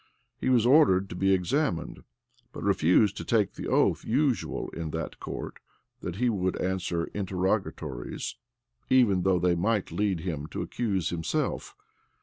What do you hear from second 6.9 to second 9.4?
interrogatories, even though